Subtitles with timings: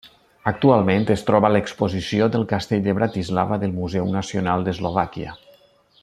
[0.51, 5.37] Actualment, es troba a l'exposició del castell de Bratislava del Museu Nacional d'Eslovàquia.